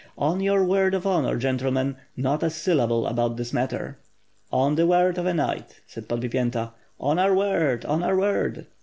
On 0.17 0.39
your 0.39 0.63
word 0.65 0.95
of 0.95 1.05
honor, 1.05 1.37
gentlemen, 1.37 1.95
not 2.17 2.41
a 2.41 2.49
syllable 2.49 3.05
about 3.05 3.37
this 3.37 3.53
matter." 3.53 3.99
"On 4.51 4.73
the 4.73 4.87
word 4.87 5.19
of 5.19 5.27
a 5.27 5.33
knight," 5.35 5.79
said 5.85 6.07
Podbiyenta. 6.09 6.71
"On 6.99 7.19
our 7.19 7.35
word! 7.35 7.85
on 7.85 8.01
our 8.01 8.17
word!" 8.17 8.65